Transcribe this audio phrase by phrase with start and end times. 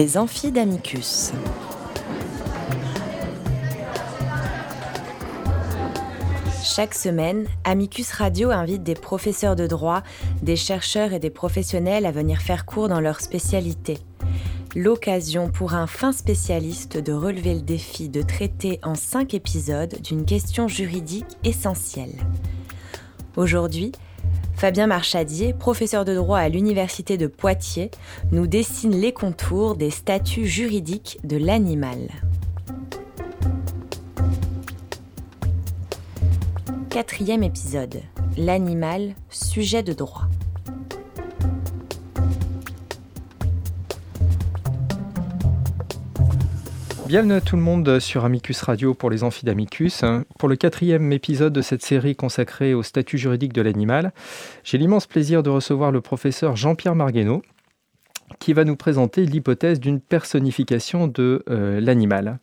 [0.00, 1.32] Les amphis d'Amicus.
[6.64, 10.02] Chaque semaine, Amicus Radio invite des professeurs de droit,
[10.40, 13.98] des chercheurs et des professionnels à venir faire cours dans leur spécialité.
[14.74, 20.24] L'occasion pour un fin spécialiste de relever le défi de traiter en cinq épisodes d'une
[20.24, 22.14] question juridique essentielle.
[23.36, 23.92] Aujourd'hui,
[24.60, 27.90] Fabien Marchadier, professeur de droit à l'Université de Poitiers,
[28.30, 32.10] nous dessine les contours des statuts juridiques de l'animal.
[36.90, 38.02] Quatrième épisode.
[38.36, 40.28] L'animal, sujet de droit.
[47.10, 50.04] Bienvenue à tout le monde sur Amicus Radio pour les amphis d'Amicus.
[50.38, 54.12] Pour le quatrième épisode de cette série consacrée au statut juridique de l'animal,
[54.62, 57.42] j'ai l'immense plaisir de recevoir le professeur Jean-Pierre Marguenot,
[58.38, 62.38] qui va nous présenter l'hypothèse d'une personnification de euh, l'animal.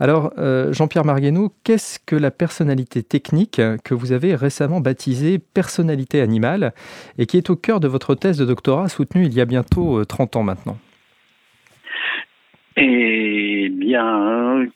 [0.00, 6.20] Alors, euh, Jean-Pierre Marguenot, qu'est-ce que la personnalité technique que vous avez récemment baptisée personnalité
[6.20, 6.74] animale
[7.16, 10.04] et qui est au cœur de votre thèse de doctorat soutenue il y a bientôt
[10.04, 10.76] 30 euh, ans maintenant?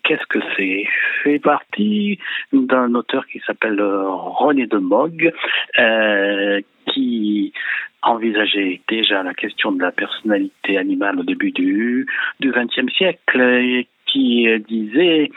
[0.02, 0.84] Qu'est-ce que c'est?
[1.22, 2.18] C'est parti
[2.52, 5.32] d'un auteur qui s'appelle René de Mogg,
[5.78, 7.52] euh, qui
[8.02, 12.06] envisageait déjà la question de la personnalité animale au début du
[12.42, 15.30] XXe siècle et qui disait,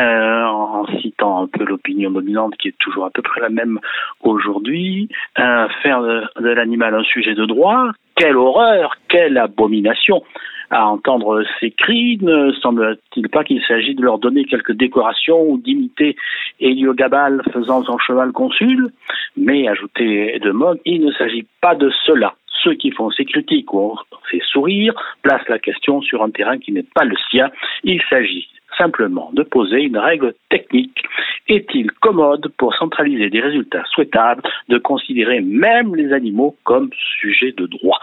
[0.00, 3.78] euh, en citant un peu l'opinion dominante qui est toujours à peu près la même
[4.22, 10.22] aujourd'hui, euh, faire de l'animal un sujet de droit, quelle horreur, quelle abomination
[10.70, 15.58] à entendre ces cris, ne semble-t-il pas qu'il s'agit de leur donner quelques décorations ou
[15.58, 16.16] d'imiter
[16.58, 18.90] Héliogabal faisant son cheval consul,
[19.36, 20.52] mais, ajouté de
[20.84, 22.34] il ne s'agit pas de cela.
[22.62, 23.96] Ceux qui font ces critiques ou ont
[24.30, 27.50] fait sourire placent la question sur un terrain qui n'est pas le sien.
[27.82, 31.02] Il s'agit simplement de poser une règle technique.
[31.48, 36.90] Est-il commode pour centraliser des résultats souhaitables de considérer même les animaux comme
[37.20, 38.00] sujets de droit?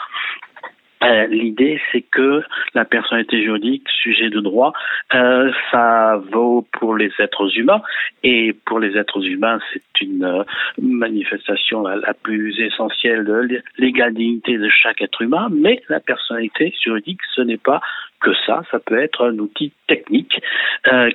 [1.03, 4.73] Euh, L'idée, c'est que la personnalité juridique, sujet de droit,
[5.13, 7.81] euh, ça vaut pour les êtres humains.
[8.23, 10.43] Et pour les êtres humains, c'est une euh,
[10.81, 15.47] manifestation la, plus essentielle de l'égalité de chaque être humain.
[15.51, 17.81] Mais la personnalité juridique, ce n'est pas
[18.19, 18.61] que ça.
[18.69, 20.39] Ça peut être un outil technique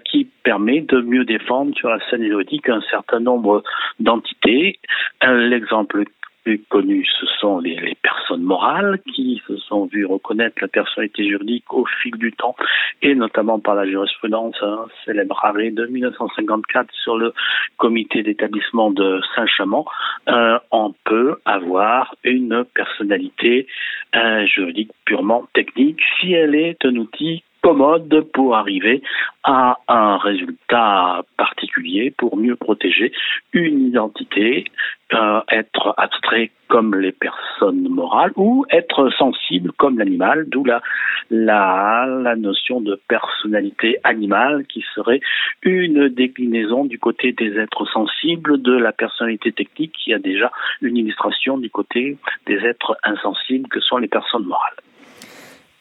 [0.05, 3.63] qui permet de mieux défendre sur la scène juridique un certain nombre
[4.01, 4.81] d'entités.
[5.23, 6.05] L'exemple
[6.47, 11.73] plus connus, ce sont les, personnes morales qui se sont vues reconnaître la personnalité juridique
[11.73, 12.55] au fil du temps
[13.03, 17.35] et notamment par la jurisprudence un célèbre arrêt de 1954 sur le
[17.79, 19.87] comité d'établissement de Saint-Chamond.
[20.29, 23.67] Euh, on peut avoir une personnalité
[24.15, 29.03] euh, juridique purement technique si elle est un outil commode pour arriver
[29.43, 33.13] à un résultat particulier pour mieux protéger
[33.53, 34.65] une identité,
[35.13, 40.83] euh, être abstrait comme les personnes morales ou être sensible comme l'animal, d'où la,
[41.31, 45.21] la, la notion de personnalité animale qui serait
[45.63, 50.51] une déclinaison du côté des êtres sensibles de la personnalité technique qui a déjà
[50.83, 52.17] une illustration du côté
[52.47, 54.77] des êtres insensibles que sont les personnes morales.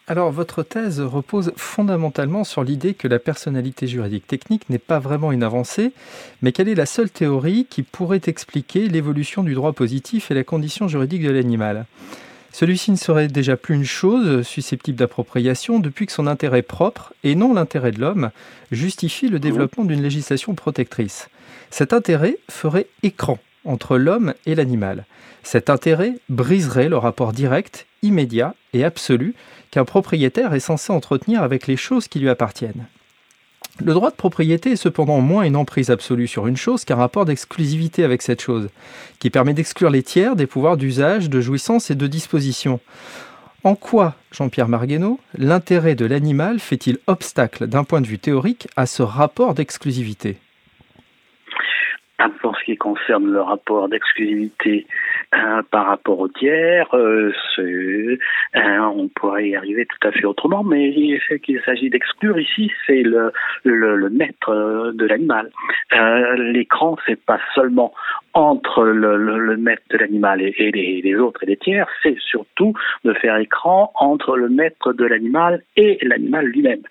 [0.07, 5.31] Alors, votre thèse repose fondamentalement sur l'idée que la personnalité juridique technique n'est pas vraiment
[5.31, 5.93] une avancée,
[6.43, 10.43] mais qu'elle est la seule théorie qui pourrait expliquer l'évolution du droit positif et la
[10.43, 11.87] condition juridique de l'animal.
[12.51, 17.33] Celui-ci ne serait déjà plus une chose susceptible d'appropriation depuis que son intérêt propre, et
[17.33, 18.29] non l'intérêt de l'homme,
[18.71, 21.29] justifie le développement d'une législation protectrice.
[21.71, 25.05] Cet intérêt ferait écran entre l'homme et l'animal.
[25.41, 29.33] Cet intérêt briserait le rapport direct, immédiat et absolu
[29.71, 32.85] qu'un propriétaire est censé entretenir avec les choses qui lui appartiennent.
[33.83, 37.25] Le droit de propriété est cependant moins une emprise absolue sur une chose qu'un rapport
[37.25, 38.69] d'exclusivité avec cette chose,
[39.19, 42.79] qui permet d'exclure les tiers des pouvoirs d'usage, de jouissance et de disposition.
[43.65, 48.85] En quoi, Jean-Pierre Marguenot, l'intérêt de l'animal fait-il obstacle d'un point de vue théorique à
[48.85, 50.37] ce rapport d'exclusivité?
[52.41, 54.87] Pour ce qui concerne le rapport d'exclusivité
[55.35, 58.17] euh, par rapport au tiers, euh, euh,
[58.53, 60.93] on pourrait y arriver tout à fait autrement, mais
[61.27, 63.31] ce qu'il s'agit d'exclure ici, c'est le,
[64.09, 65.51] maître de l'animal.
[66.37, 67.93] L'écran, c'est pas seulement
[68.33, 72.73] entre le, maître de l'animal et, et les, les, autres et les tiers, c'est surtout
[73.03, 76.81] de faire écran entre le maître de l'animal et l'animal lui-même.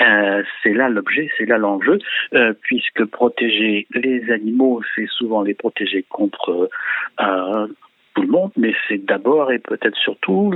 [0.00, 1.98] Euh, c'est là l'objet, c'est là l'enjeu,
[2.34, 6.70] euh, puisque protéger les animaux, c'est souvent les protéger contre
[7.20, 7.66] euh,
[8.14, 10.52] tout le monde, mais c'est d'abord et peut-être surtout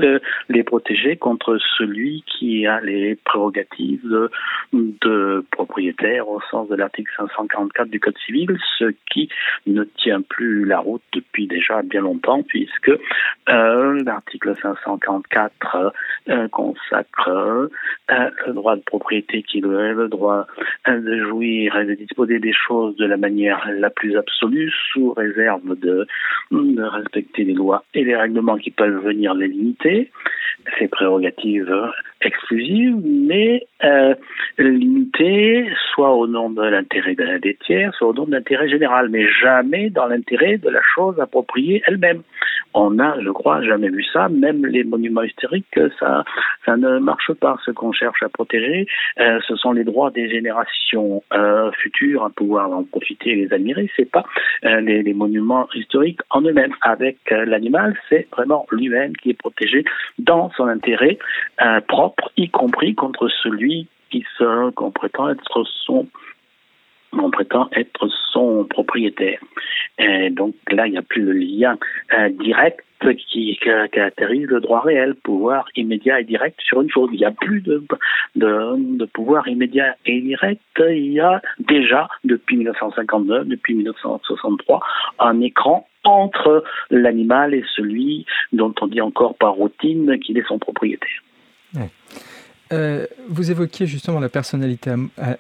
[0.49, 4.29] les protéger contre celui qui a les prérogatives
[4.73, 9.29] de, propriétaire au sens de l'article 544 du Code civil, ce qui
[9.67, 12.91] ne tient plus la route depuis déjà bien longtemps, puisque
[13.49, 15.93] euh, l'article 544
[16.29, 17.69] euh, consacre euh,
[18.47, 20.47] le droit de propriété qui est le droit
[20.87, 25.79] de jouir et de disposer des choses de la manière la plus absolue, sous réserve
[25.79, 26.07] de
[26.51, 30.11] respecter les lois et les règlements qui peuvent venir les limiter,
[30.79, 31.73] ces prérogatives
[32.21, 34.15] exclusives, mais euh,
[35.95, 39.91] soit au nom de l'intérêt des tiers, soit au nom de l'intérêt général, mais jamais
[39.91, 42.23] dans l'intérêt de la chose appropriée elle-même.
[42.75, 44.29] On a, je crois, jamais vu ça.
[44.29, 46.25] Même les monuments historiques, ça,
[46.67, 47.57] ça ne marche pas.
[47.65, 48.87] Ce qu'on cherche à protéger,
[49.19, 53.53] euh, ce sont les droits des générations euh, futures à pouvoir en profiter et les
[53.53, 53.91] admirer.
[53.97, 54.25] C'est pas
[54.65, 56.75] euh, les, les, monuments historiques en eux-mêmes.
[56.83, 59.85] Avec euh, l'animal, c'est vraiment lui-même qui est protégé
[60.19, 61.19] dans son intérêt
[61.63, 66.07] euh, propre, y compris contre celui qui se, qu'on prétend être son
[67.13, 69.41] on prétend être son propriétaire.
[69.99, 71.79] Et donc là, il n'y a plus le lien
[72.13, 72.85] euh, direct
[73.15, 77.11] qui caractérise le droit réel, pouvoir immédiat et direct sur une chose.
[77.13, 77.85] Il n'y a plus de,
[78.35, 80.63] de, de, pouvoir immédiat et direct.
[80.79, 84.81] Il y a déjà, depuis 1959, depuis 1963,
[85.21, 90.59] un écran entre l'animal et celui dont on dit encore par routine qu'il est son
[90.59, 91.21] propriétaire.
[92.73, 94.93] Euh, vous évoquiez justement la personnalité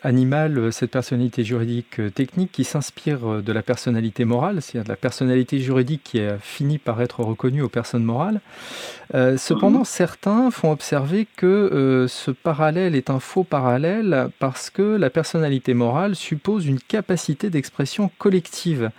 [0.04, 4.88] animale, euh, cette personnalité juridique euh, technique qui s'inspire de la personnalité morale, c'est-à-dire de
[4.90, 8.40] la personnalité juridique qui a fini par être reconnue aux personnes morales.
[9.14, 9.84] Euh, cependant, mhm.
[9.84, 15.74] certains font observer que euh, ce parallèle est un faux parallèle parce que la personnalité
[15.74, 18.90] morale suppose une capacité d'expression collective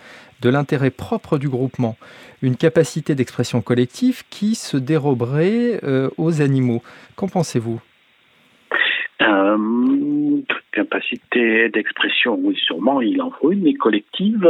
[0.42, 1.96] de l'intérêt propre du groupement,
[2.42, 5.80] une capacité d'expression collective qui se déroberait
[6.16, 6.80] aux animaux.
[7.16, 7.80] Qu'en pensez-vous?
[9.22, 10.42] Euh,
[10.72, 14.46] capacité d'expression, oui, sûrement, il en faut une, mais collective.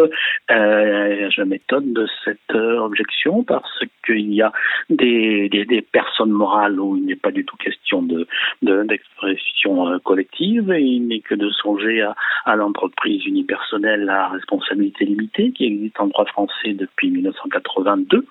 [0.51, 4.53] Euh, je m'étonne de cette euh, objection parce qu'il y a
[4.91, 8.27] des, des, des, personnes morales où il n'est pas du tout question de
[8.63, 15.05] d'expression euh, collective et il n'est que de songer à, à l'entreprise unipersonnelle à responsabilité
[15.05, 18.27] limitée qui existe en droit français depuis 1982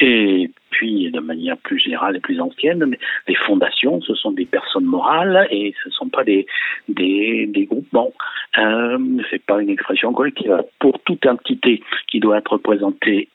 [0.00, 2.96] et puis de manière plus générale et plus ancienne,
[3.28, 6.46] les fondations, ce sont des personnes morales et ce ne sont pas des,
[6.88, 8.12] des, groupements.
[8.58, 8.98] Euh,
[9.30, 10.62] c'est pas une expression collective.
[10.80, 13.28] Pour toute entité qui doit être représentée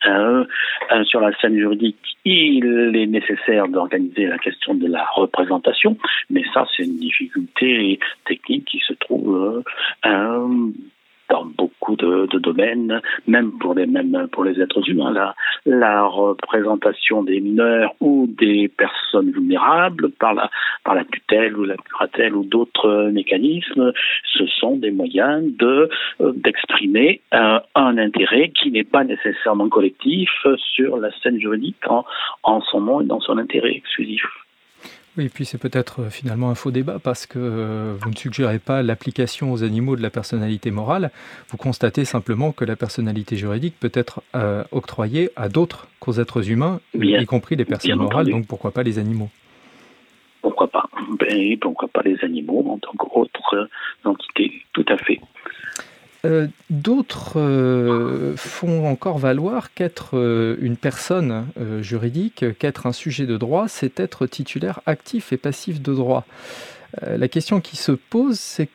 [1.06, 5.98] sur la scène juridique, il est nécessaire d'organiser la question de la représentation,
[6.30, 9.64] mais ça, c'est une difficulté technique qui se trouve
[10.06, 10.48] euh,
[11.30, 13.88] dans beaucoup de, de, domaines, même pour les
[14.32, 15.12] pour les êtres humains.
[15.12, 15.36] La,
[15.66, 20.50] la représentation des mineurs ou des personnes vulnérables par la
[20.84, 23.92] par la tutelle ou la curatelle ou d'autres mécanismes,
[24.34, 25.90] ce sont des moyens de
[26.22, 32.06] euh, d'exprimer un, un, intérêt qui n'est pas nécessairement collectif sur la scène juridique en,
[32.44, 34.24] en son nom et dans son intérêt exclusif.
[35.18, 38.16] Oui, et puis c'est peut-être euh, finalement un faux débat parce que euh, vous ne
[38.16, 41.10] suggérez pas l'application aux animaux de la personnalité morale,
[41.50, 46.52] vous constatez simplement que la personnalité juridique peut être euh, octroyée à d'autres qu'aux êtres
[46.52, 49.30] humains, bien, y compris les personnes morales, donc pourquoi pas les animaux?
[50.44, 50.88] Pourquoi pas?
[51.20, 53.70] Ben, Pourquoi pas les animaux en tant qu'autres
[54.04, 55.20] entités, tout à fait.
[56.26, 61.48] Euh, d'autres euh, font encore valoir qu'être euh, une personne
[61.82, 66.26] juridique, qu'être un sujet de droit, c'est être titulaire actif et passif de droit.
[67.06, 68.70] la question qui se pose, c'est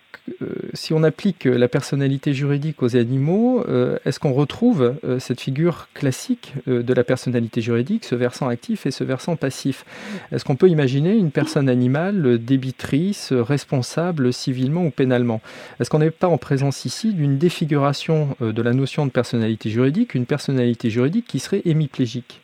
[0.75, 5.89] si on applique la personnalité juridique aux animaux, euh, est-ce qu'on retrouve euh, cette figure
[5.95, 9.85] classique de la personnalité juridique, ce versant actif et ce versant passif?
[10.31, 15.41] Est-ce qu'on peut imaginer une personne animale débitrice, responsable civilement ou pénalement?
[15.81, 20.15] Est-ce qu'on n'est pas en présence ici d'une défiguration de la notion de personnalité juridique,
[20.15, 22.43] une personnalité juridique qui serait hémiplégique?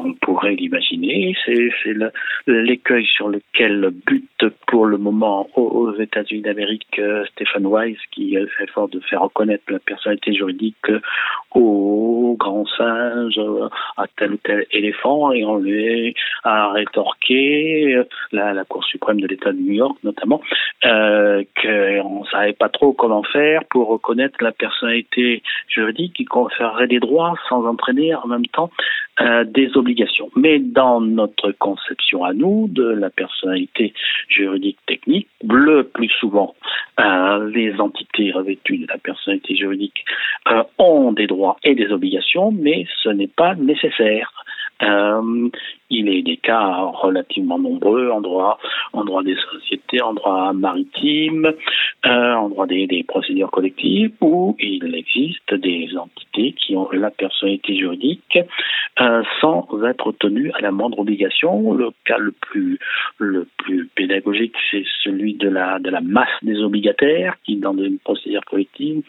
[0.00, 1.36] On pourrait l'imaginer.
[1.44, 1.94] C'est
[2.46, 8.70] l'écueil sur lequel bute pour le moment aux, États-Unis d'Amérique euh, Stephen Wise, qui fait
[8.70, 10.76] fort de faire reconnaître la personnalité juridique
[11.54, 13.40] aux grands singes,
[13.96, 19.20] à tel ou tel éléphant, et on lui a rétorqué, euh, la, la Cour suprême
[19.20, 20.40] de l'État de New York notamment,
[20.84, 26.86] euh, qu'on ne savait pas trop comment faire pour reconnaître la personnalité juridique qui conférerait
[26.86, 28.70] des droits sans entraîner en même temps
[29.20, 30.30] euh, des obligations.
[30.36, 33.92] Mais dans notre conception à nous de la personnalité
[34.28, 36.54] juridique technique, le plus souvent,
[37.00, 40.04] euh, les entités revêtues de la personnalité juridique
[40.48, 44.32] euh, ont des droits et des obligations, mais ce n'est pas nécessaire.
[44.82, 45.48] Euh,
[45.90, 48.58] il est des cas relativement nombreux en droit,
[48.92, 51.52] en droit des sociétés, en droit maritime,
[52.06, 57.76] euh, en droit des, procédures collectives, où il existe des entités qui ont la personnalité
[57.76, 58.38] juridique
[59.00, 61.72] euh, sans être tenues à la moindre obligation.
[61.72, 62.78] Le cas le plus
[63.18, 67.98] le plus pédagogique, c'est celui de la de la masse des obligataires qui, dans une
[67.98, 69.02] procédure collective,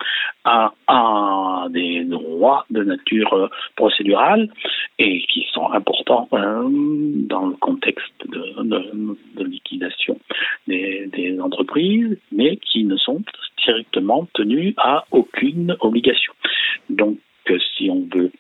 [0.44, 4.50] a, a des droits de nature procédurale
[4.98, 5.99] et qui sont importants.
[6.10, 10.20] Dans le contexte de, liquidation
[10.66, 13.22] des, des, entreprises, mais qui ne sont
[13.64, 16.34] directement tenus à aucune obligation.
[16.90, 17.20] Donc,
[17.78, 18.32] si on veut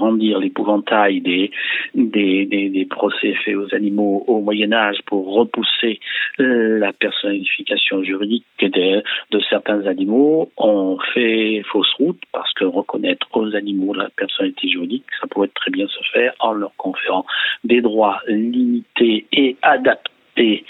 [0.00, 1.50] brandir l'épouvantail des,
[1.94, 6.00] des, des, procès faits aux animaux au Moyen Âge pour repousser
[6.38, 13.54] la personnification juridique de, de certains animaux, on fait fausse route parce que reconnaître aux
[13.54, 17.26] animaux la personnalité juridique, ça pourrait très bien se faire en leur conférant
[17.64, 20.64] des droits limités et adaptés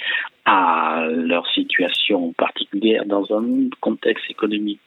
[0.44, 4.80] à leur situation particulière dans un contexte économique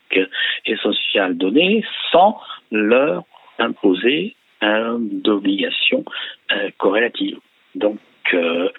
[0.65, 2.37] et social donné sans
[2.71, 3.23] leur
[3.59, 6.05] imposer euh, d'obligations
[6.51, 7.39] euh, corrélatives.
[7.75, 7.99] Donc,
[8.33, 8.69] euh,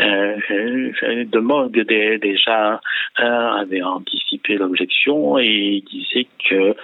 [0.00, 2.80] euh, de Mogg déjà
[3.20, 6.74] euh, avait anticipé l'objection et disait que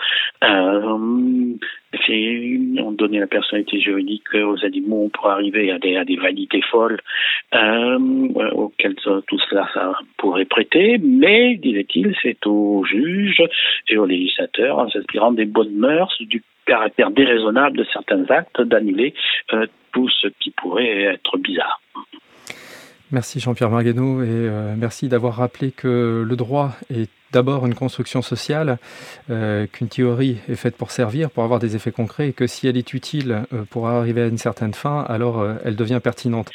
[0.43, 1.59] euh,
[2.79, 7.01] on donnait la personnalité juridique aux animaux pour arriver à des, à des vanités folles
[7.55, 7.99] euh,
[8.53, 9.71] auxquelles tout cela
[10.19, 13.43] pourrait prêter, mais, disait-il, c'est aux juges
[13.89, 19.15] et aux législateurs, en s'inspirant des bonnes mœurs, du caractère déraisonnable de certains actes, d'annuler
[19.53, 21.81] euh, tout ce qui pourrait être bizarre.
[23.13, 28.23] Merci Jean-Pierre Margueneau et euh, merci d'avoir rappelé que le droit est d'abord une construction
[28.23, 28.79] sociale,
[29.29, 32.69] euh, qu'une théorie est faite pour servir, pour avoir des effets concrets, et que si
[32.69, 36.51] elle est utile euh, pour arriver à une certaine fin, alors euh, elle devient pertinente.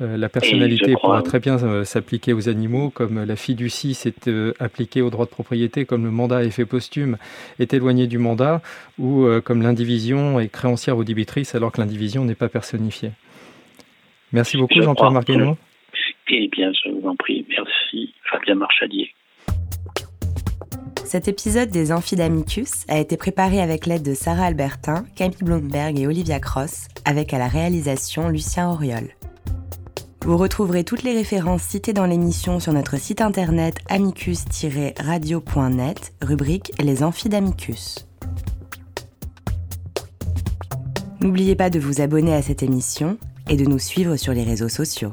[0.00, 4.14] La personnalité pourra très bien s'appliquer aux animaux, comme la fiducie s'est
[4.58, 7.18] appliquée au droit de propriété, comme le mandat effet posthume
[7.58, 8.62] est éloigné du mandat,
[8.98, 13.12] ou comme l'indivision est créancière ou débitrice alors que l'indivision n'est pas personnifiée.
[14.32, 15.56] Merci beaucoup Jean-Pierre Margueneau.
[16.28, 17.44] Eh bien, je vous en prie.
[17.48, 19.12] Merci Fabien Marchadier.
[21.12, 26.06] Cet épisode des Amphidamicus a été préparé avec l'aide de Sarah Albertin, Camille Blomberg et
[26.06, 29.10] Olivia Cross, avec à la réalisation Lucien Auriol.
[30.24, 37.02] Vous retrouverez toutes les références citées dans l'émission sur notre site internet amicus-radio.net, rubrique Les
[37.02, 38.08] Amphidamicus.
[41.20, 43.18] N'oubliez pas de vous abonner à cette émission
[43.50, 45.12] et de nous suivre sur les réseaux sociaux.